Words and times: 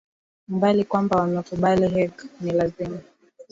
umbali 0.49 0.81
kwamba 0.89 1.15
wamekumbali 1.21 1.85
hague 1.93 2.25
ni 2.41 2.51
lazma 2.57 2.97